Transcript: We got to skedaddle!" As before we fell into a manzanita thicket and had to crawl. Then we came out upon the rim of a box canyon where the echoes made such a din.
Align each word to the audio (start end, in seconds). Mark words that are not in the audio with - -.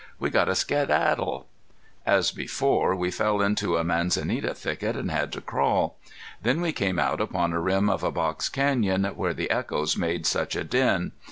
We 0.17 0.31
got 0.31 0.45
to 0.45 0.55
skedaddle!" 0.55 1.47
As 2.07 2.31
before 2.31 2.95
we 2.95 3.11
fell 3.11 3.39
into 3.39 3.77
a 3.77 3.83
manzanita 3.83 4.55
thicket 4.55 4.95
and 4.95 5.11
had 5.11 5.31
to 5.33 5.41
crawl. 5.41 5.95
Then 6.41 6.59
we 6.59 6.71
came 6.71 6.97
out 6.97 7.21
upon 7.21 7.51
the 7.51 7.59
rim 7.59 7.87
of 7.87 8.01
a 8.01 8.09
box 8.11 8.49
canyon 8.49 9.05
where 9.05 9.35
the 9.35 9.51
echoes 9.51 9.95
made 9.95 10.25
such 10.25 10.55
a 10.55 10.63
din. 10.63 11.11